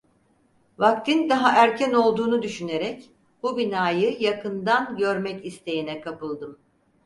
[0.77, 3.09] Vaktin daha erken olduğunu düşünerek
[3.43, 6.57] bu binayı yakından görmek isteğine kapıldım.